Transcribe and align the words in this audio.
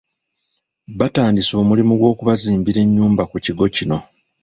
Batandise 0.99 1.53
omulimo 1.61 1.93
gw’okubazimbira 1.99 2.79
ennyumba 2.85 3.23
ku 3.31 3.35
kigo 3.45 3.65
kino. 3.75 3.97